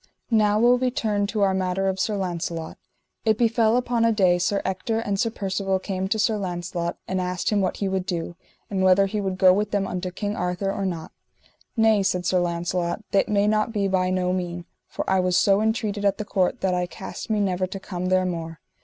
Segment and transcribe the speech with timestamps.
[0.31, 2.79] Now will we turn to our matter of Sir Launcelot.
[3.23, 7.21] It befell upon a day Sir Ector and Sir Percivale came to Sir Launcelot and
[7.21, 8.35] asked him what he would do,
[8.67, 11.11] and whether he would go with them unto King Arthur or not.
[11.77, 15.61] Nay, said Sir Launcelot, that may not be by no mean, for I was so
[15.61, 18.59] entreated at the court that I cast me never to come there more.